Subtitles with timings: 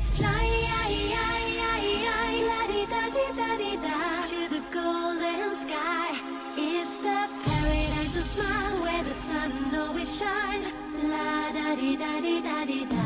[0.00, 0.32] us fly
[2.48, 6.16] la-di-da-di-da-di-da to the golden sky.
[6.56, 10.64] It's the paradise of smile where the sun always shine.
[11.04, 12.96] La da di da di da di da.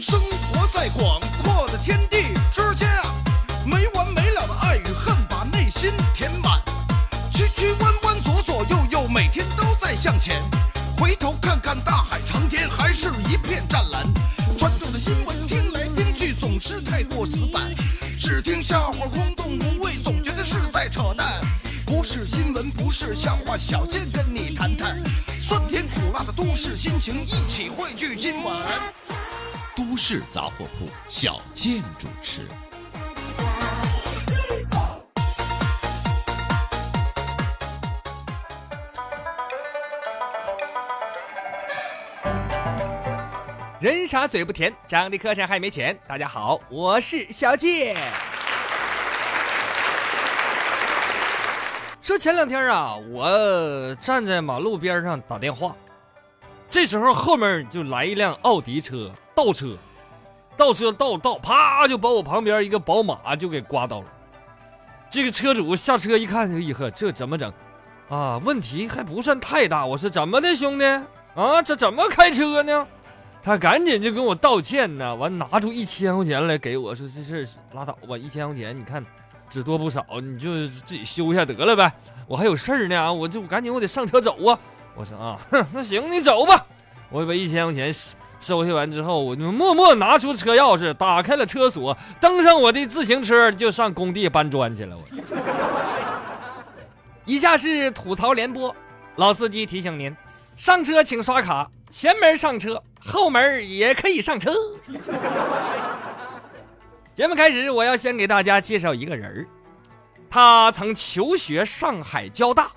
[0.00, 3.12] 生活在广阔的天地之间啊，
[3.64, 6.62] 没完没了的爱与恨把内心填满，
[7.32, 10.42] 曲曲弯弯，左左右右，每天都在向前。
[10.98, 13.10] 回头看看大海长天，还是
[23.26, 25.02] 笑话，小贱跟你谈谈
[25.40, 28.64] 酸甜苦辣的都市心情，一起汇聚今晚。
[29.74, 32.42] 都市杂货铺，小贱主持。
[43.80, 45.98] 人傻嘴不甜，长得磕碜还没钱。
[46.06, 47.96] 大家好，我是小贱。
[52.06, 55.74] 说前两天啊，我站在马路边上打电话，
[56.70, 59.76] 这时候后面就来一辆奥迪车倒车，
[60.56, 64.06] 倒车倒倒，啪就把我旁边一个宝马就给刮倒了。
[65.10, 67.52] 这个车主下车一看，哎呵，这怎么整？
[68.08, 69.84] 啊，问题还不算太大。
[69.84, 70.84] 我说怎么的，兄弟？
[71.34, 72.86] 啊，这怎么开车呢？
[73.42, 79.04] 他赶紧就跟我道歉呢，完拿出一千块钱来给我，说这事儿拉倒吧，一千块钱你看
[79.48, 81.92] 只多不少，你就自己修一下得了呗。
[82.26, 84.58] 我还有事儿呢，我就赶紧我得上车走啊。
[84.94, 86.66] 我说啊，哼，那行你走吧。
[87.10, 94.96] 我把一千块钱收收下完之后，我就默默拿出车钥匙，打开了车锁，登上我的自行车，就上工地搬砖去了。
[94.96, 95.02] 我。
[97.24, 98.74] 以下是吐槽联播，
[99.16, 100.14] 老司机提醒您：
[100.56, 104.52] 上车请刷卡，前门上车，后门也可以上车。
[107.16, 109.46] 节目开始，我要先给大家介绍一个人儿，
[110.28, 112.70] 他曾求学上海交大，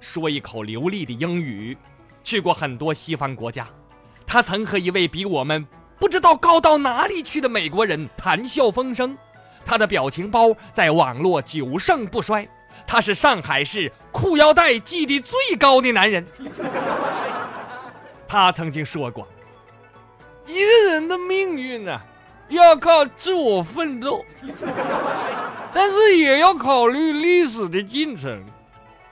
[0.00, 1.76] 说一口流利的英语，
[2.24, 3.68] 去过很多西方国家。
[4.26, 5.66] 他曾和一位比我们
[5.98, 9.14] 不知道高到哪里去的美国人谈笑风生，
[9.62, 12.48] 他的表情包在网络久盛不衰。
[12.86, 16.24] 他是上海市裤腰带系得最高的男人。
[18.26, 19.28] 他曾经说过
[20.48, 22.00] ：“一个人的命运呢、
[22.52, 24.24] 要靠自我奋斗，
[25.72, 28.42] 但是也要考虑历史的进程。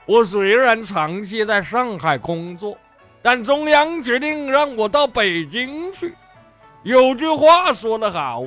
[0.05, 2.77] 我虽然长期在上海工作，
[3.21, 6.13] 但中央决定让我到北京去。
[6.83, 8.43] 有句话说得好：‘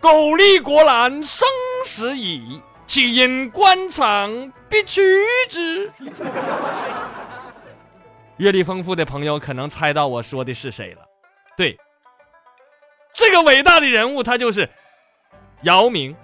[0.00, 1.46] 苟利国难，生
[1.84, 5.00] 死以，岂因官场必趋
[5.48, 5.90] 之。’”
[8.36, 11.00] 阅历丰富的朋友可能猜到我说的是谁了。
[11.56, 11.76] 对，
[13.18, 14.70] 这个伟大的人物，他就是
[15.62, 16.14] 姚明。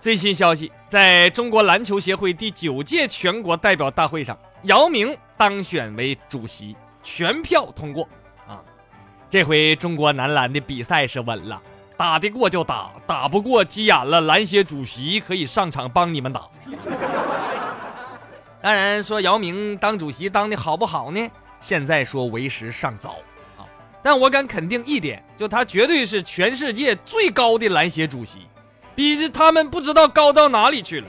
[0.00, 6.74] 最新消息，在中国篮球协会第九届全国代表大会上，姚明当选为主席，
[7.04, 8.02] 全票通过。
[8.48, 8.60] 啊，
[9.30, 11.62] 这回中国男篮的比赛是稳了，
[11.96, 16.48] 打得过就打，打不过急眼了，篮协主席可以上场帮你们打。
[18.60, 21.30] 当然说姚明当主席当的好不好呢？
[21.60, 23.16] 现在说为时尚早，
[24.06, 28.46] 但我敢肯定一点，就他绝对是全世界最高的篮协主席，
[28.94, 31.08] 比他们不知道高到哪里去了。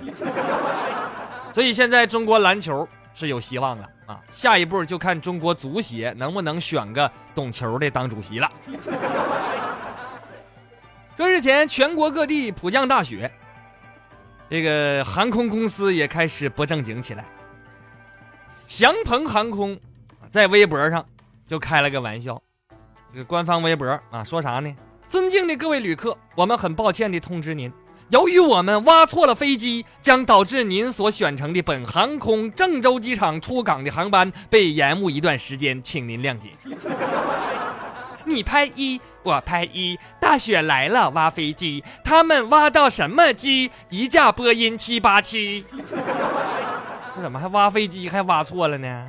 [1.54, 4.20] 所以现在中国篮球是有希望了啊！
[4.32, 8.50] 下一步就看中国足协能不能选个懂球的当主席了。
[11.16, 13.32] 说日前全国各地普降大雪，
[14.50, 17.24] 这个航空公司也开始不正经起来。
[18.66, 19.80] 祥鹏航空
[20.32, 21.06] 在微博上
[21.46, 22.42] 就开了个玩笑，
[23.18, 24.72] 这个官方微博啊说啥呢？
[25.10, 27.74] 尊敬的各位旅客，我们很抱歉地通知您，
[28.10, 36.50] 由于我们挖错了飞机，将导致您所选乘的本航空郑州机场出港的航班被延误一段时间，请您谅解。
[38.24, 43.72] 你拍一，我拍一，大雪来了，挖飞机，他们挖到什么机？
[43.90, 45.66] 一架波音七八七。
[47.16, 49.08] 这怎么还挖飞机还挖错了呢？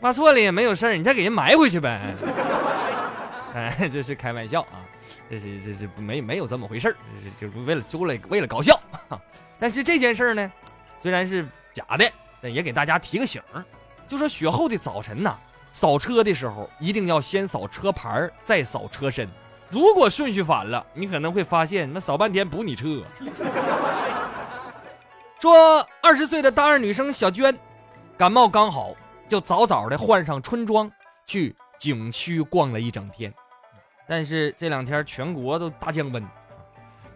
[0.00, 1.98] 挖错了也没有事儿，你再给人埋回去呗。
[3.58, 4.86] 哎， 这是开玩笑啊，
[5.28, 6.96] 这是这是没没有这么回事儿，
[7.40, 8.80] 这是就为了就为了为了搞笑。
[9.58, 10.52] 但是这件事儿呢，
[11.02, 12.10] 虽然是假的，
[12.40, 13.64] 但也给大家提个醒儿，
[14.06, 15.36] 就说雪后的早晨呐，
[15.72, 19.28] 扫车的时候一定要先扫车牌儿，再扫车身。
[19.70, 23.02] 如果顺序反了，你可能会发现那扫半天补你车。
[25.40, 27.56] 说二十岁的大二女生小娟，
[28.16, 28.94] 感冒刚好，
[29.28, 30.90] 就早早的换上春装
[31.26, 33.32] 去景区逛了一整天。
[34.08, 36.24] 但是这两天全国都大降温，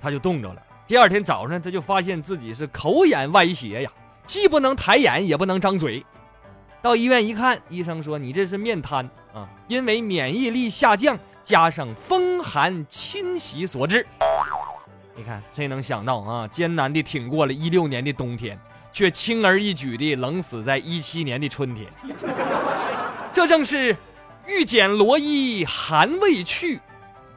[0.00, 0.62] 他就冻着了。
[0.86, 3.90] 第二天早上，他就发现自己是口眼歪斜呀，
[4.26, 6.04] 既不能抬眼，也不能张嘴。
[6.82, 14.06] 到医院一看，医生说你这是面瘫啊，因为免疫力下降加上风寒侵袭所致。
[15.14, 16.46] 你看，谁能想到啊？
[16.48, 18.58] 艰难地挺过了一六年的冬天，
[18.92, 21.88] 却轻而易举地冷死在一七年的春天。
[23.32, 23.96] 这正是
[24.46, 26.80] 欲剪罗衣寒未去，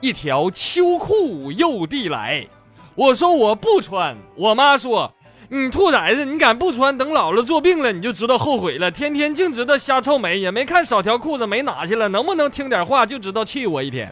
[0.01, 2.47] 一条秋裤又递来。
[2.95, 5.13] 我说我不穿，我妈说
[5.49, 6.97] 你兔崽子，你敢不穿？
[6.97, 8.89] 等老了做病了，你就知道后悔了。
[8.89, 12.07] 天天净知道瞎臭美，也没看少条裤子没拿去了。
[12.09, 13.05] 能不能听点话？
[13.05, 14.11] 就知道气我一天。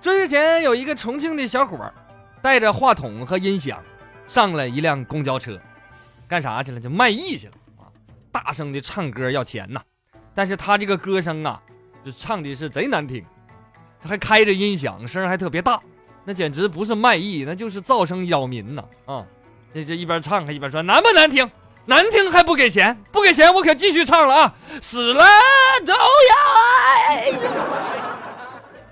[0.00, 1.78] 这日前有一个重庆的小伙
[2.42, 3.82] 带着话筒和音响，
[4.26, 5.58] 上了一辆公交车，
[6.26, 6.80] 干啥去了？
[6.80, 7.86] 就卖艺去了啊！
[8.32, 9.80] 大声的唱歌要钱呐，
[10.36, 11.60] 但是他这个歌声啊，
[12.04, 13.24] 就唱的是贼难听，
[13.98, 15.80] 他还开着音响，声还特别大，
[16.24, 18.84] 那简直不是卖艺，那就是噪声扰民呐！
[19.06, 19.24] 啊，
[19.72, 21.50] 这这一边唱还一边说难不难听？
[21.86, 22.94] 难听还不给钱？
[23.10, 24.54] 不给钱我可继续唱了啊！
[24.80, 25.24] 死了
[25.86, 26.00] 都要
[27.06, 27.32] 爱。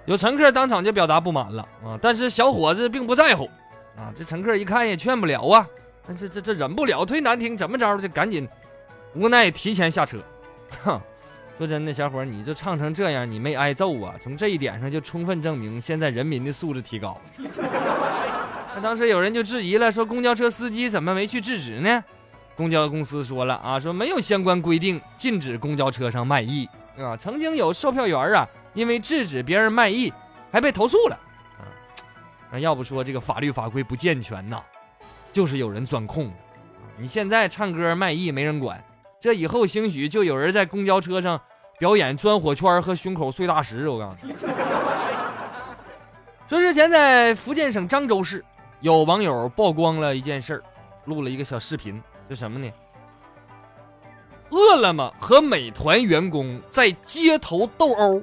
[0.06, 3.50] 有乘客当场就表达不满了啊，但是小伙子并不在乎
[3.96, 4.12] 啊。
[4.16, 5.66] 这乘客一看也劝不了啊，
[6.06, 8.48] 但是这这忍不了，忒难听，怎么着就赶紧
[9.14, 10.18] 无奈提前下车。
[10.84, 11.00] 哼，
[11.56, 14.14] 说真的，小伙你这唱成这样，你没挨揍啊？
[14.20, 17.20] 从这一点上就充分证明现在人民的素质提高。
[18.74, 22.02] 那当时有人就质疑了，说公交车司机怎么没去制止呢？
[22.56, 26.68] 公交公司说了啊，说没有相关规定禁止公交车上卖艺
[26.98, 27.16] 啊。
[27.16, 28.48] 曾经有售票员啊。
[28.74, 30.12] 因为制止别人卖艺，
[30.50, 31.16] 还被投诉了，
[32.50, 34.60] 啊，要不说这个法律法规不健全呐，
[35.30, 36.28] 就是有人钻空。
[36.98, 38.82] 你现在唱歌卖艺没人管，
[39.24, 41.40] 这以后兴许就有人在公交车上
[41.78, 43.88] 表演钻火圈和胸口碎大石。
[43.88, 44.34] 我告诉你，
[46.46, 48.44] 说之前在福建省漳州市，
[48.80, 50.62] 有网友曝光了一件事儿，
[51.06, 51.98] 录了一个小视频，
[52.28, 52.70] 是什么呢？
[54.50, 58.22] 饿了么和美团员工在街头斗殴。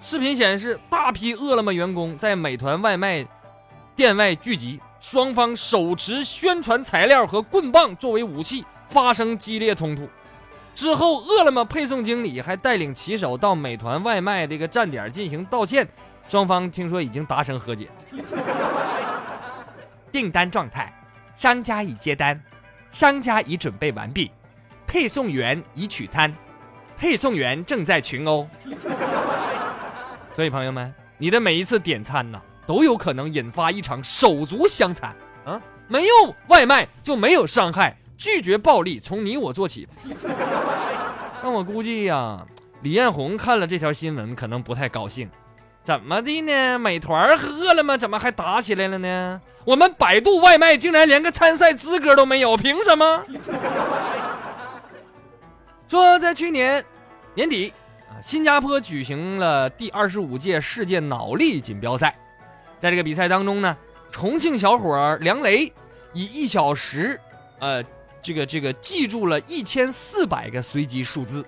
[0.00, 3.24] 视频显示，大批饿了么员工在美团外卖
[3.94, 10.08] 店外聚集，双方手持宣传材料和棍棒作为武器，发生激烈冲突。
[10.74, 15.86] 之后，饿了么配送经理还带领骑手到美团外卖这个站点进行道歉，
[16.28, 17.88] 双方听说已经达成和解。
[20.12, 20.92] 订单状态：
[21.36, 22.40] 商家已接单，
[22.90, 24.30] 商家已准备完毕，
[24.86, 26.32] 配送员已取餐，
[26.96, 28.48] 配送员正在群殴。
[30.34, 35.14] 所以，朋友们，你的每一次点餐呢，都有可能引发一场手足相残
[35.44, 35.60] 啊！
[35.88, 39.88] 没有外卖就没有伤害，拒绝暴力，从你我做起。
[41.40, 42.44] 但我估计呀，
[42.82, 45.30] 李彦宏看了这条新闻，可能不太高兴。
[45.84, 46.78] 怎么的呢？
[46.78, 49.40] 美团和饿了吗怎么还打起来了呢？
[49.64, 53.22] 我们百度外卖竟然连个参赛资格都没有，凭什么？
[55.88, 56.84] 说在去年
[57.34, 57.72] 年底
[58.10, 58.20] 啊。
[58.20, 62.14] 新加坡举行了第二十五届世界脑力锦标赛，
[62.80, 63.74] 在这个比赛当中呢，
[64.10, 65.72] 重庆小伙梁雷
[66.12, 67.18] 以一小时，
[67.60, 67.82] 呃，
[68.20, 71.44] 这个这个记住了一千四百个随机数字，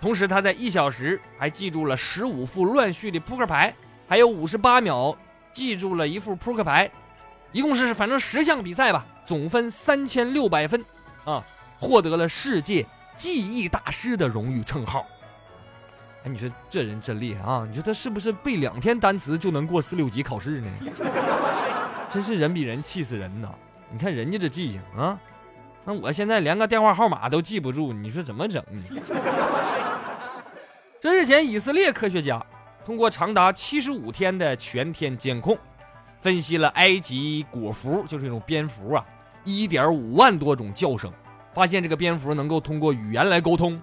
[0.00, 3.74] 同时他在一小时还记住了十五副乱序的扑克牌，
[4.08, 5.16] 还有五十八秒
[5.52, 6.90] 记住了一副扑克牌，
[7.52, 10.84] 一共是反正十项比赛吧，总分三千六百分，
[11.24, 11.44] 啊，
[11.78, 12.84] 获得了世界
[13.16, 15.06] 记忆大师的荣誉称号。
[16.24, 17.64] 哎你说这人真厉害啊！
[17.68, 20.70] 你说他是不是背两天单词就能过四六级考试呢？
[22.10, 23.48] 真是人比人气死人呐！
[23.92, 25.16] 你看人家这记性啊，
[25.88, 28.60] 那我现在连个电话号码都记不住，你说怎么整？
[31.00, 32.44] 这日前，以色列科学家
[32.84, 35.56] 通过长达七十五天的全天监控，
[36.18, 39.06] 分析了埃及果蝠，就是这种蝙蝠啊，
[39.44, 41.08] 一点五万多种叫声，
[41.54, 43.80] 发现这个蝙蝠能够通过语言来沟通。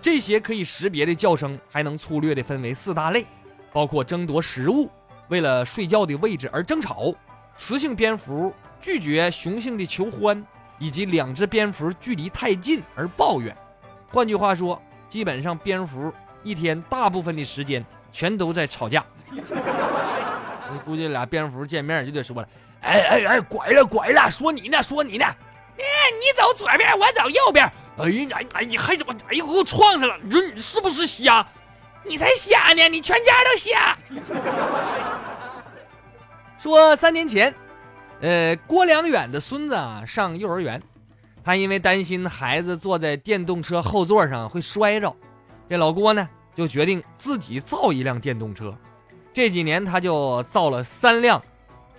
[0.00, 3.26] 这些可以识别的叫声还能粗略地分为四大类，
[3.74, 4.88] 包括争夺食物、
[5.28, 7.14] 为了睡觉的位置而争吵、
[7.56, 10.42] 雌性蝙蝠拒绝雄性的求欢，
[10.82, 13.56] 以及两只蝙蝠距离太近而抱怨。
[14.10, 16.12] 换句话说，基本上蝙蝠
[16.42, 19.06] 一天大部分的时间全都在吵架。
[20.84, 22.48] 估计俩蝙蝠见面就得说了
[22.82, 25.24] ：“哎哎哎，拐了拐了，说你呢，说你呢。”
[25.78, 25.84] 哎，
[26.14, 27.64] 你走左边，我走右边。
[27.98, 29.14] 哎呀，哎哎，你还怎么？
[29.28, 30.18] 哎呦，给我撞上了！
[30.20, 31.46] 你说你是不是瞎？
[32.04, 32.88] 你才瞎呢！
[32.88, 33.96] 你全家都瞎。
[36.58, 37.54] 说三年前，
[38.22, 40.80] 呃，郭良远的孙子啊上幼儿园，
[41.42, 45.12] 他因为担心孩子坐在电动车后座上会摔着，
[45.68, 48.72] 这老郭呢就决定自己造一辆电动车。
[49.32, 51.42] 这几年他就造了三辆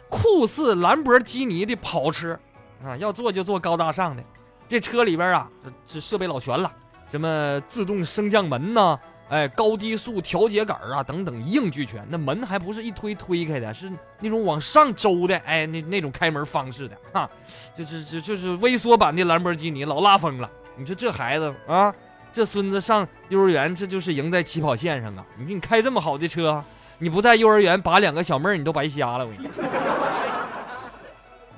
[0.08, 2.40] 酷似兰博基尼的跑车，
[2.82, 4.24] 啊，要做就做高大上的。
[4.70, 5.52] 这车里边啊，
[5.86, 6.72] 这设备老全了，
[7.10, 8.98] 什么自动升降门呐、
[9.30, 12.06] 哎，高低速调节杆啊等等一应俱全。
[12.10, 17.30] 那门还不是一推推开的，是那种往上周的，哎，那那种开门方式的，哈，
[17.78, 20.50] 就是就就是微缩版的兰博基尼，老拉风了。
[20.76, 21.94] 你说这孩子啊，
[22.32, 25.26] 这孙子上幼儿园，这就是赢在起跑线上啊！
[25.38, 26.64] 你说你开这么好的车，
[26.98, 29.26] 你不在幼儿园把两个小妹儿，你都白瞎了。
[29.26, 29.64] 我跟你说，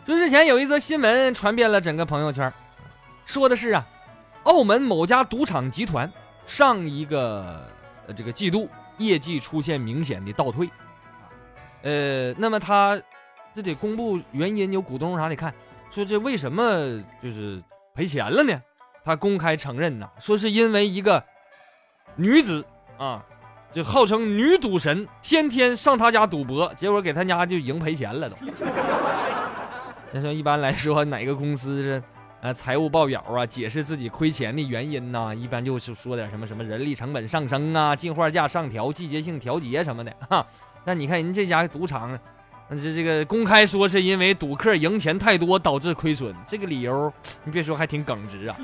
[0.05, 2.51] 就之前有一则新闻传遍了整个朋友圈，
[3.25, 3.85] 说的是啊，
[4.43, 6.11] 澳门某家赌场集团
[6.45, 7.67] 上一个
[8.07, 10.69] 呃这个季度业绩出现明显的倒退，
[11.83, 13.01] 呃，那么他
[13.53, 15.53] 这得公布原因，有股东啥得看，
[15.89, 16.63] 说这为什么
[17.21, 17.61] 就是
[17.93, 18.61] 赔钱了呢？
[19.03, 21.23] 他公开承认呐，说是因为一个
[22.15, 22.65] 女子
[22.97, 23.23] 啊，
[23.71, 28.35] 就号称女赌神，天天上他家赌博，结果给他家就赢赔钱了都。
[30.11, 32.01] 那说一般来说，哪个公司是
[32.45, 40.45] 呃财务报表啊，解释自己亏钱的原因呐、一般就是说点什么什么人力成本上升啊，进货价上调、季节性调节什么的哈。
[40.83, 42.11] 那你看人这家赌场，
[42.69, 47.11] 呃这这个公开说是因为赌客赢钱太多导致亏损，这个理由
[47.43, 48.55] 你别说还挺耿直啊。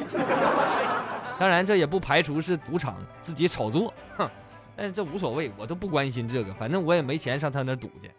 [1.40, 4.30] 当然，这也不排除是赌场自己炒作，哼，
[4.76, 8.12] 但是这无所谓，我都不关心这个，反正我也没钱上他那赌去。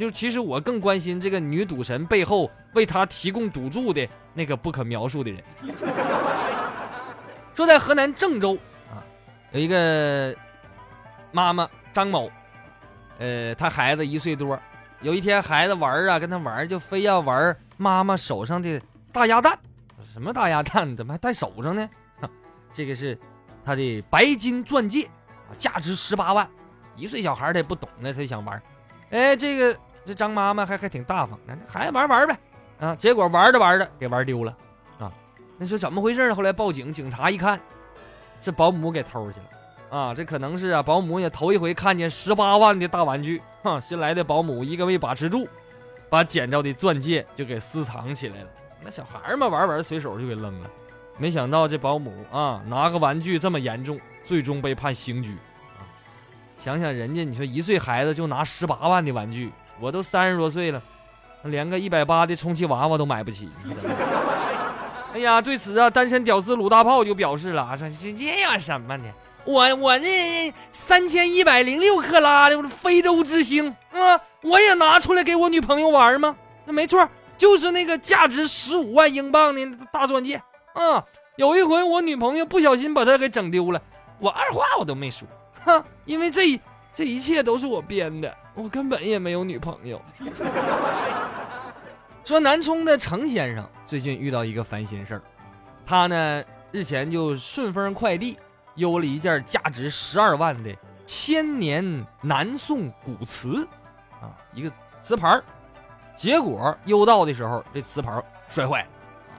[0.00, 5.44] 就是其实我更关心这个女赌神背后为她提供赌注的那个不可描述的人。
[7.54, 8.56] 说在河南郑州
[8.90, 9.04] 啊，
[9.52, 10.34] 有一个
[11.32, 12.30] 妈妈张某，
[13.18, 14.58] 呃，她孩子一岁多，
[15.02, 18.80] 有一天孩子玩啊，跟他玩就非要玩妈妈手上的
[19.12, 19.58] 大鸭蛋，
[20.14, 20.96] 什么大鸭蛋？
[20.96, 21.86] 怎么还戴手上呢？
[22.72, 23.18] 这个是
[23.66, 25.04] 他的白金钻戒
[25.50, 26.48] 啊，价值十八万。
[26.96, 28.62] 一岁小孩他也不懂呢，他就想玩。
[29.10, 32.38] 哎，这个这张妈妈还还挺大方，那孩子玩玩呗，
[32.80, 34.56] 啊，结果玩着玩着给玩丢了，
[34.98, 35.12] 啊，
[35.56, 36.32] 那说怎么回事？
[36.32, 37.60] 后来报警，警察一看，
[38.40, 45.46] 是保姆给偷去了，啊，这可能是啊，保姆也头一回看见十八万的大玩具，哈，新来的保姆一个没把持住，
[46.08, 48.48] 把捡着的钻戒就给私藏起来了。
[48.82, 50.70] 那小孩嘛，玩玩随手就给扔了，
[51.18, 55.36] 没想到这保姆啊，拿个玩具这么严重，最终被判刑拘。
[56.56, 60.82] 想想人家，你说一岁孩子就拿十八万的玩具，我都三十多岁了，
[61.44, 63.48] 连个一百八的充气娃娃都买不起。
[65.12, 69.04] 哎呀，对此啊，单身屌丝鲁大炮就表示了啊，说这这有什么呢？
[69.44, 76.36] 我我那三千一百零六克拉的非洲之星啊，我也拿出来给我女朋友玩吗？
[76.64, 80.36] 那没错，就是那个价值十五万英镑的大钻戒。
[80.74, 81.02] 啊，
[81.36, 83.82] 有一回我女朋友不小心把它给整丢了，
[84.20, 85.26] 我二话我都没说。
[85.64, 86.60] 哈，因为这
[86.94, 90.00] 这一切都是我编的，我根本也没有女朋友。
[92.24, 95.22] 说南充的程先生最近遇到一个烦心事儿，
[95.84, 98.38] 他呢日前就顺丰快递
[98.76, 100.70] 邮了一件价值十二万的
[101.04, 103.66] 千年南宋古瓷，
[104.20, 104.70] 啊，一个
[105.02, 105.42] 瓷盘儿
[106.14, 108.88] 结果邮到的时候这瓷盘儿摔坏了，
[109.30, 109.32] 啊，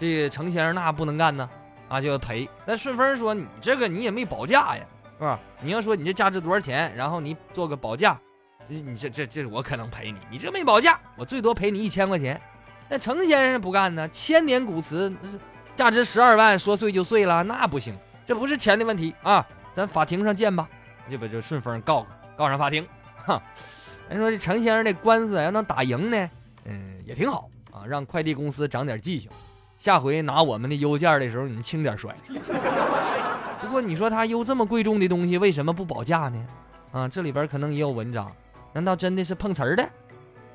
[0.00, 1.48] 这个程先生那不能干呢，
[1.88, 2.48] 啊就要赔。
[2.64, 4.84] 那顺丰说你这个你也没保价呀。
[5.18, 5.38] 是吧？
[5.60, 8.18] 你要说你这价值多少钱，然后你做个保价，
[8.68, 12.40] 你这这这我可能赔你，你这没保价，我最多赔你一千块钱。
[12.88, 15.38] 那程先生不干呢，千年古瓷是
[15.74, 20.68] 价值十二万，说碎就碎了，那不行，这不是钱的问题啊，咱法庭上见吧，
[21.10, 22.86] 就把这顺丰告告上法庭。
[23.16, 23.42] 哈，
[24.08, 26.30] 人说这程先生这官司要能打赢呢，
[26.64, 29.30] 嗯，也挺好啊，让快递公司长点记性，
[29.78, 32.14] 下回拿我们的邮件的时候你轻点摔。
[33.60, 36.46] 不过你说他邮这么贵重的东西，为什么不保价呢？
[36.90, 38.30] 啊，这里边可能也有文章，
[38.72, 39.88] 难道真的是碰瓷儿的？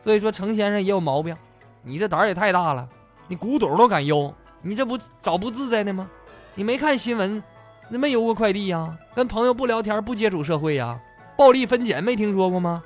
[0.03, 1.35] 所以说程先生也有毛病，
[1.83, 2.87] 你这胆儿也太大了，
[3.27, 6.09] 你古董都敢邮，你这不找不自在的吗？
[6.55, 7.43] 你没看新闻，
[7.89, 8.97] 那没邮过快递呀？
[9.13, 10.99] 跟朋友不聊天，不接触社会呀？
[11.37, 12.83] 暴力分拣没听说过吗？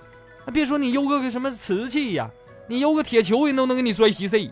[0.53, 2.29] 别说你邮个个什么瓷器呀，
[2.67, 4.49] 你邮个铁球，人都能给你摔稀碎。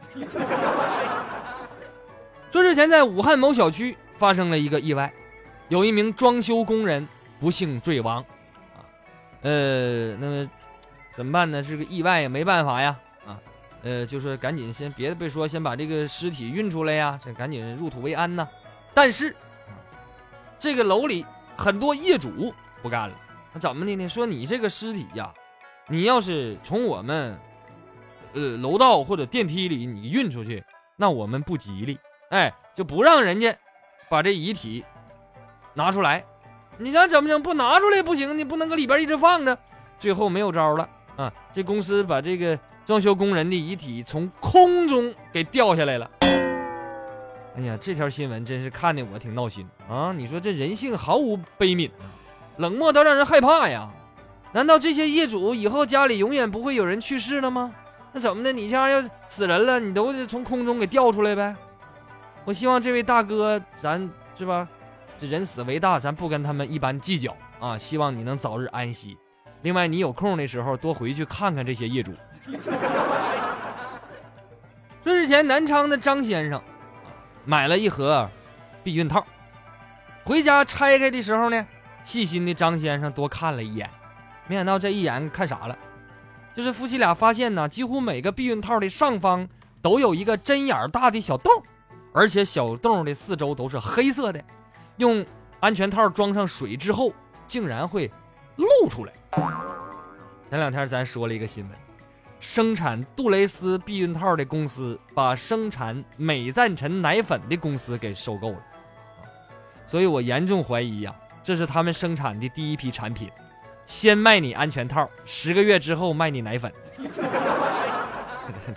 [2.52, 5.12] 说之前在武汉某小区发生了一个意外。
[5.68, 7.08] 有一名装修工人
[7.40, 8.18] 不幸坠亡，
[8.76, 8.82] 啊，
[9.44, 10.50] 呃，那么
[11.20, 11.62] 怎么办呢？
[11.62, 12.98] 是个意外也没办法呀，
[13.28, 13.38] 啊，
[13.84, 18.48] 呃，就是赶紧先别的别说，先把这个尸体运出来呀，这赶紧入土为安呐。
[18.94, 19.36] 但是，
[20.58, 21.26] 这个楼里
[21.58, 23.16] 很多业主不干了，
[23.52, 24.08] 那怎么的呢？
[24.08, 25.30] 说你这个尸体呀，
[25.90, 27.38] 你要是从我们
[28.32, 30.64] 呃楼道或者电梯里你运出去，
[30.96, 32.00] 那我们不吉利，
[32.30, 33.54] 哎，就不让人家
[34.08, 34.86] 把这遗体。
[35.74, 36.24] 拿出来，
[36.78, 37.44] 你想怎么整？
[37.44, 39.60] 不拿出来不行，你不能搁里边一直放着。
[39.98, 41.32] 最后没有招了啊！
[41.54, 46.10] 这公司把这个装修工人的遗体从空中给掉下来了。
[46.22, 50.14] 哎呀，这条新闻真是看得我挺闹心啊！
[50.16, 51.92] 你说这人性毫无悲悯，
[52.56, 53.90] 冷漠到让人害怕呀！
[54.54, 57.70] 难道这些业主以后家里永远不会有人去世了吗？
[58.14, 58.54] 那怎么的？
[58.54, 61.54] 你家要死人了，你都得从空中给掉出来呗？
[62.46, 64.66] 我希望这位大哥，咱是吧？
[65.20, 67.78] 这人死为大，咱不跟他们一般计较啊！
[67.78, 69.18] 希望你能早日安息。
[69.62, 72.13] 另外，你有空的时候多回去看看这些业主。
[75.04, 76.62] 这日前，南昌的张先生
[77.46, 78.30] 买了一盒
[78.84, 79.25] 避孕套，
[80.24, 81.68] 回家拆开的时候呢，
[82.04, 83.89] 细心的张先生多看了一眼，
[84.48, 85.78] 没想到这一眼看啥了？
[86.56, 89.48] 就是夫妻俩发现呢，几乎每个避孕套的上方
[89.82, 91.51] 都有一个针眼大的小洞，
[92.13, 94.44] 而且小洞的四周都是黑色的。
[94.98, 95.25] 用
[95.60, 97.12] 安全套装上水之后，
[97.48, 98.12] 竟然会
[98.58, 99.13] 露出来。
[100.50, 101.77] 前两天咱说了一个新闻，
[102.39, 108.58] 生产杜蕾斯避孕套的公司把生产美赞臣奶粉的公司给收购了，
[109.86, 113.29] 所以我严重怀疑呀，这是他们生产的第一批产品，
[113.86, 116.74] 先卖你安全套，十个月之后卖你奶粉。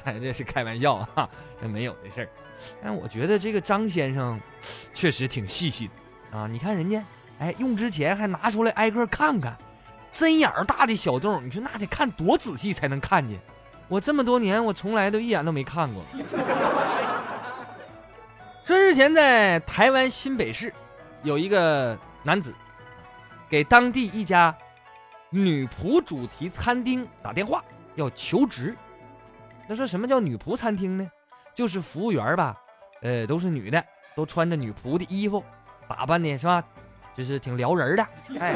[0.05, 1.29] 当 然这是开玩笑啊，
[1.61, 2.29] 这没有的事儿。
[2.83, 4.39] 但我觉得这个张先生
[4.93, 5.89] 确实挺细心
[6.31, 7.03] 啊，你看人家，
[7.39, 9.57] 哎，用之前还拿出来挨个看看。
[10.13, 13.41] 针眼儿大的小洞，你说那得看多仔细才能看见？
[13.89, 16.05] 我这么多年，我从来都一眼都没看过。
[18.65, 20.73] 说日前在台湾新北市，
[21.23, 22.55] 有一个男子
[23.49, 24.55] 给当地一家
[25.31, 27.63] 女仆主题餐厅打电话
[27.97, 28.77] 要求职。
[29.69, 31.11] 他说什么叫女仆餐厅呢？
[31.53, 32.57] 就是服务员吧，
[33.03, 35.43] 呃，都是女的，都穿着女仆的衣服，
[35.89, 36.63] 打扮的是吧？
[37.17, 38.07] 就是挺撩人的，
[38.41, 38.55] 哎。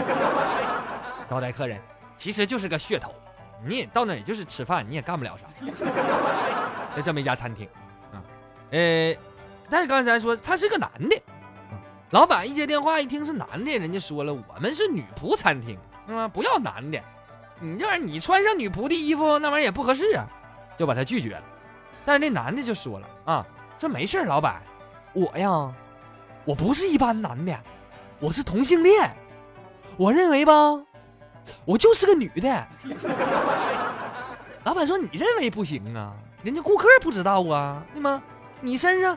[1.28, 1.80] 招待客人
[2.16, 3.14] 其实就是个噱头，
[3.64, 5.47] 你也到那也就是吃饭，你也干不了啥。
[6.97, 7.69] 就这么一家餐厅，
[8.12, 8.25] 啊，
[8.71, 9.15] 呃，
[9.69, 11.23] 但是刚才说他是个男的，
[12.10, 16.26] 老板一接电话一听是男的，人家说了我们是女仆餐厅，是吧？
[16.26, 16.99] 不要男的，
[17.60, 20.26] 你这玩意儿你穿上女仆的衣服那玩意儿也不合适啊，
[20.76, 21.43] 就把他拒绝了。
[22.04, 23.47] 但是那男的就说了啊，
[23.78, 24.62] 这没事老板，
[25.12, 25.71] 我呀，
[26.47, 27.54] 我不是一般男的，
[28.21, 29.10] 我是同性恋，
[29.99, 30.52] 我认为吧。
[31.65, 32.69] 我就是个女的，
[34.65, 36.13] 老板说你认为不行啊？
[36.43, 38.23] 人家顾客不知道啊，对吗？
[38.61, 39.17] 你身上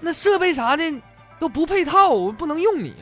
[0.00, 1.02] 那设备啥的
[1.38, 2.94] 都不配套，我不能用你。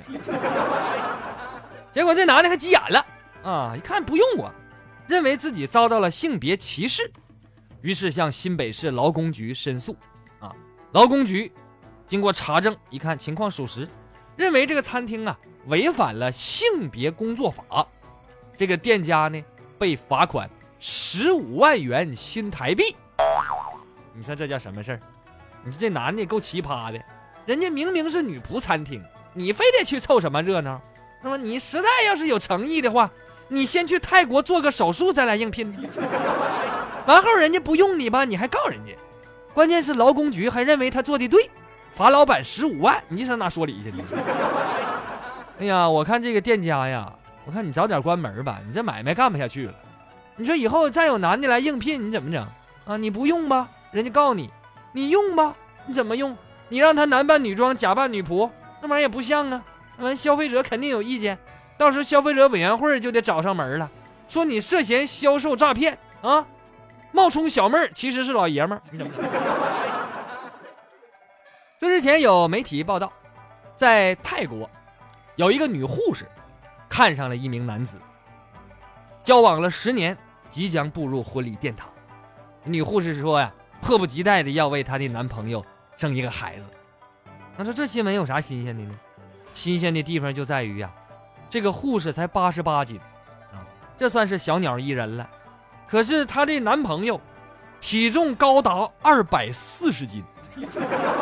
[1.93, 3.07] 结果这男的还急眼了
[3.43, 3.75] 啊！
[3.77, 4.53] 一看不用我，
[5.07, 7.11] 认为自己遭到了性别歧视，
[7.83, 9.97] 于是向新北市劳工局申诉。
[10.39, 10.53] 啊，
[10.93, 11.53] 劳工局
[12.07, 13.89] 经过查证，一看情况属实，
[14.37, 17.63] 认为这个餐厅啊违反了性别工作法。
[18.61, 19.43] 这个店家呢，
[19.79, 20.47] 被罚款
[20.79, 22.95] 十五万元新台币。
[24.13, 25.01] 你说这叫什么事儿？
[25.65, 27.01] 你说这男的够奇葩的，
[27.47, 30.79] 人家明明是女仆餐厅，你非得去凑什么热闹？
[31.23, 33.11] 那么你实在要是有诚意的话，
[33.49, 35.75] 你先去泰国做个手术再来应聘。
[37.09, 38.93] 完后人家不用你吧，你还告人家。
[39.55, 41.49] 关键是劳工局还认为他做的对，
[41.95, 44.05] 罚老板十五万，你上哪说理去呢？
[45.61, 47.11] 哎呀，我看这个店家呀。
[47.47, 49.75] 我看你早点关门吧，你这买卖干不下去了。
[50.37, 52.47] 你说以后再有男的来应聘，你怎么整
[52.87, 52.97] 啊？
[52.97, 54.49] 你不用吧，人家告你；
[54.93, 55.55] 你用吧，
[55.87, 56.37] 你怎么用？
[56.69, 58.49] 你让他男扮女装，假扮女仆，
[58.81, 59.63] 那玩意儿也不像啊。
[59.99, 61.37] 完，消费者肯定有意见，
[61.77, 63.91] 到时候消费者委员会就得找上门了，
[64.29, 66.47] 说你涉嫌销售诈骗啊，
[67.13, 68.83] 冒充小妹儿其实是老爷们儿。
[71.81, 73.13] 这之前有媒体报道，
[73.77, 74.71] 在泰国
[75.37, 76.25] 有一个女护士。
[76.91, 77.97] 看上了一名男子，
[79.23, 80.15] 交往了十年，
[80.51, 81.89] 即将步入婚礼殿堂。
[82.65, 83.51] 女护士说呀，
[83.81, 85.65] 迫不及待的要为她的男朋友
[85.97, 86.65] 生一个孩子。
[87.57, 88.95] 那说这新闻有啥新鲜的呢？
[89.55, 90.93] 新鲜的地方就在于呀，
[91.49, 92.99] 这个护士才八十八斤，
[93.53, 93.63] 啊，
[93.97, 95.31] 这算是小鸟依人了。
[95.87, 97.21] 可是她的男朋友
[97.81, 100.25] 体重高达二百四十斤，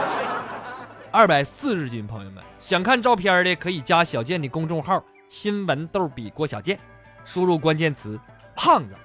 [1.12, 5.04] 二百四十斤，朋友们想看照片的可以加小健的公众号。
[5.28, 6.78] 新闻逗比郭小健，
[7.24, 8.18] 输入关键词
[8.56, 8.96] “胖子”，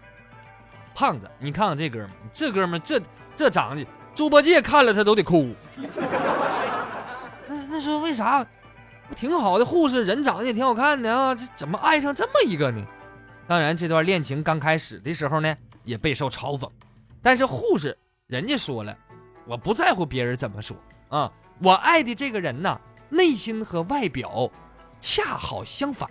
[0.95, 3.01] 胖子，你看看这哥们，这哥们这
[3.35, 5.53] 这长得，猪八戒看了他都得哭。
[7.45, 8.45] 那那说为啥？
[9.15, 12.81] 挺好的护士，人长得也挺好看的啊，这怎么爱上这么一个呢？
[13.45, 16.69] 当然，这段恋情刚开始的时候呢，也备受嘲讽。
[17.21, 17.95] 但是护士
[18.27, 18.97] 人家说了，
[19.45, 20.75] 我不在乎别人怎么说
[21.09, 24.49] 啊，我爱的这个人呐，内心和外表。
[25.03, 26.09] 恰好相反。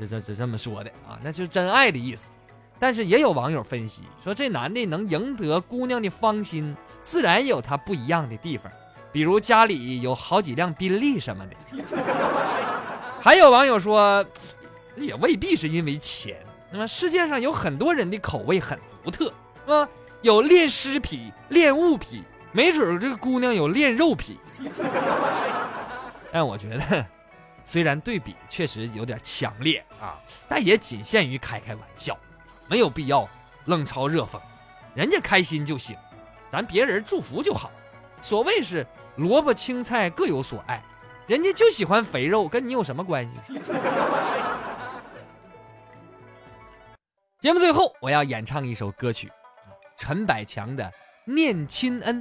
[0.00, 2.28] 这这这这么说的啊，那就是真爱的意思。
[2.76, 8.72] 但是也有网友分析说，这男的能赢得姑娘的芳心，自然有他不一样的地方，
[9.12, 11.54] 比如家里有好几辆宾利什么的。
[13.22, 14.26] 还有网友说，
[14.96, 16.36] 也未必是因为钱。
[16.72, 19.32] 那么世界上有很多人的口味很独特，
[19.68, 19.88] 啊，
[20.22, 24.40] 有恋尸癖、恋物癖，没准这个姑娘有恋肉癖。
[26.32, 27.06] 但我觉得，
[27.70, 32.18] 虽然对比确实有点强烈啊，但也仅限于开开玩笑。
[32.66, 33.28] 没有必要
[33.66, 34.40] 冷嘲热讽，
[34.92, 35.96] 人家开心就行，
[36.50, 37.70] 咱别人祝福就好。
[38.20, 38.84] 所谓是
[39.18, 40.82] 萝卜青菜各有所爱，
[41.28, 43.60] 人家就喜欢肥肉，跟你有什么关系？
[47.38, 49.30] 节目最后，我要演唱一首歌曲，
[49.96, 50.82] 陈百强的
[51.24, 52.20] 《念亲恩》，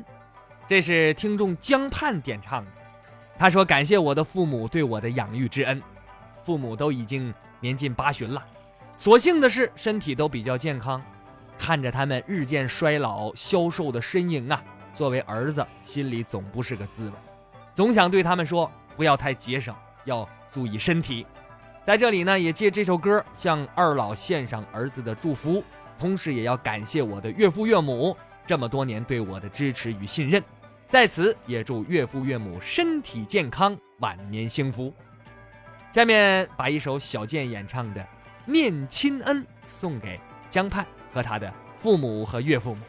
[0.68, 2.72] 这是听众江畔点唱的。
[3.40, 5.82] 他说：“感谢我的父母对我的养育之恩，
[6.44, 8.46] 父母都已经年近八旬了。”
[8.98, 11.02] 所幸的是，身体都比较健康，
[11.58, 14.62] 看着他们日渐衰老、消瘦的身影啊，
[14.94, 17.14] 作为儿子，心里总不是个滋味，
[17.74, 19.74] 总想对他们说，不要太节省，
[20.04, 21.26] 要注意身体。
[21.86, 25.64] 在这里呢，也借这首歌向二老献上儿子的祝福，
[25.98, 28.14] 同时也要感谢我的岳父岳母
[28.46, 30.44] 这么多年对我的支持与信任，
[30.90, 34.92] 在此也祝岳父岳母身体健康，晚年幸福。
[35.92, 38.04] 下面把一首小健演唱的。
[38.46, 42.82] 念亲恩送给江畔和他的父母和岳父母，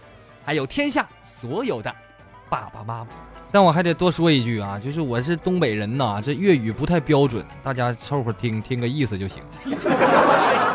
[0.42, 1.94] 还有天下所有的
[2.48, 3.10] 爸爸妈妈。
[3.52, 9.42] 但我还得多说一句啊，就是我是东北人呐，这粤语不太标准，大家凑合听听个意思就行。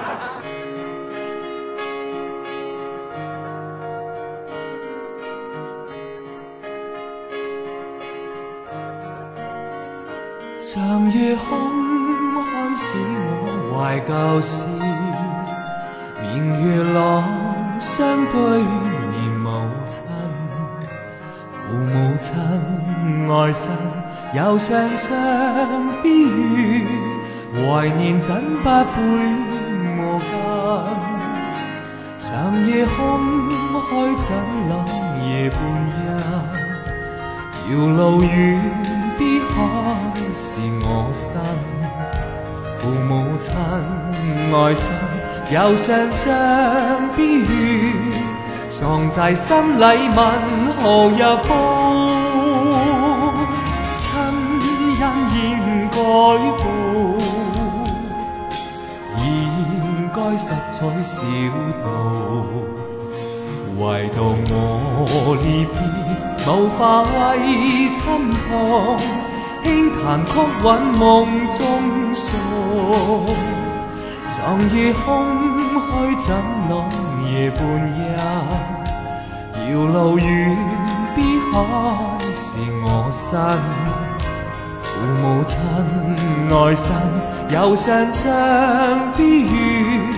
[10.75, 11.71] 长夜空
[12.35, 14.11] 开始我怀旧
[14.41, 14.65] 时。
[16.21, 17.23] 明月朗，
[17.79, 20.03] 相对念母亲，
[21.63, 22.27] 父母亲
[23.31, 23.71] 爱身，
[24.33, 25.07] 又常常
[26.03, 26.85] 悲语，
[27.53, 28.99] 怀念怎不背
[29.95, 30.35] 磨根？
[32.17, 34.27] 长夜空开怎
[34.67, 34.73] 冷
[35.25, 35.57] 夜半
[35.87, 36.03] 夜，
[37.71, 38.59] 遥路远，
[39.17, 39.55] 碧海
[40.35, 41.39] 是我身，
[42.79, 43.55] 父母亲
[44.53, 44.93] 爱身。
[45.49, 46.25] 又常常
[47.15, 48.11] 悲语，
[48.67, 50.17] 藏在心里问
[50.75, 51.53] 何日报？
[53.99, 54.05] 亲
[54.99, 55.01] 恩
[55.35, 55.95] 应该
[56.59, 56.63] 报，
[59.23, 59.23] 应
[60.13, 61.23] 该实在小
[61.81, 61.85] 道。
[63.77, 64.17] 唯独
[64.49, 65.77] 我离别，
[66.47, 67.13] 无法为
[67.93, 68.03] 亲
[68.49, 68.49] 旁，
[69.65, 70.31] 轻弹曲
[70.63, 72.37] 韵梦中诉。
[74.29, 75.25] 长夜空
[75.73, 76.35] 虚怎
[76.69, 76.87] 冷
[77.27, 77.65] 夜半
[77.97, 78.15] 夜，
[79.71, 80.55] 遥路远，
[81.15, 81.55] 碧海
[82.35, 83.41] 是我身，
[84.83, 84.87] 父
[85.23, 85.57] 母亲
[86.51, 86.95] 爱身，
[87.49, 88.23] 又常常
[89.17, 90.13] 悲语，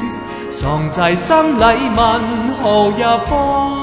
[0.49, 1.63] 藏在心里
[1.95, 3.76] 问何日报？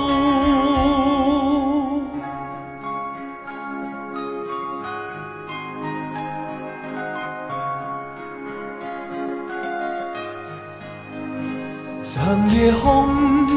[12.14, 13.09] 长夜空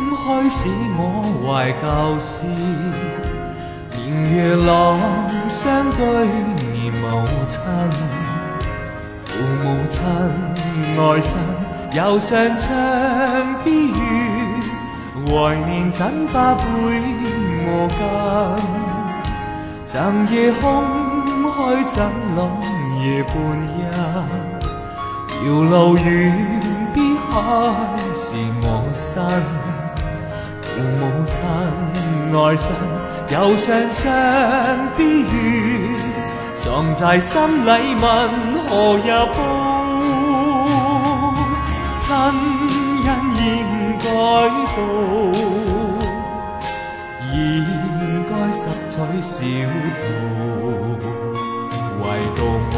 [0.09, 0.67] 虚使
[0.97, 2.47] 我怀旧事，
[3.95, 4.97] 明月朗，
[5.47, 6.25] 相对
[6.73, 7.61] 念母亲，
[9.25, 9.29] 父
[9.63, 10.01] 母亲
[10.97, 11.37] 爱身，
[11.91, 12.73] 又常常
[13.63, 13.93] 悲语，
[15.27, 16.63] 怀念怎把背
[17.63, 17.99] 磨根？
[19.85, 20.83] 长夜空
[21.43, 22.03] 虚怎
[22.35, 22.49] 冷
[23.03, 23.35] 夜半
[23.77, 23.85] 夜，
[25.45, 26.33] 遥路远。
[26.93, 27.35] 碧海
[28.19, 29.21] 是我身，
[30.63, 30.65] 父
[30.97, 31.38] 母亲
[32.34, 32.73] 爱身，
[33.30, 34.01] 有常常
[34.97, 35.95] 悲语，
[36.56, 37.69] 藏在心里
[38.01, 38.03] 问
[38.65, 39.38] 何日报？
[41.99, 42.06] 亲
[43.06, 43.47] 恩应
[43.99, 44.06] 该
[44.73, 44.77] 报，
[47.36, 47.38] 应
[48.25, 49.36] 该实在小
[50.01, 50.10] 道，
[52.01, 52.03] 唯
[52.36, 52.39] 独
[52.73, 52.75] 我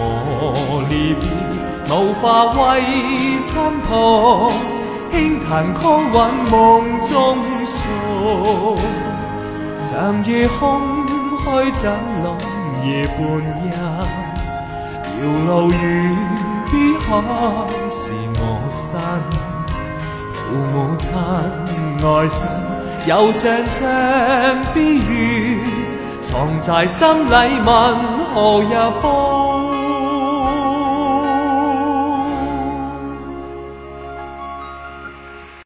[0.90, 1.24] 离别。
[1.92, 2.24] 无法
[2.54, 2.60] 为
[3.44, 3.50] 亲
[3.88, 3.90] 旁，
[5.12, 6.18] 轻弹曲韵
[6.50, 7.78] 梦中诉。
[9.82, 11.90] 长夜空虚怎
[12.24, 12.38] 冷
[12.86, 13.20] 夜半
[13.66, 13.72] 夜，
[15.20, 15.78] 遥路远，
[16.70, 17.08] 碧海
[17.90, 19.00] 是我身。
[20.36, 20.38] 父
[20.74, 21.08] 母亲
[22.04, 22.40] 爱身，
[23.06, 23.78] 又常常
[24.74, 25.64] 悲语，
[26.20, 27.68] 藏在心里问
[28.34, 29.39] 何日报？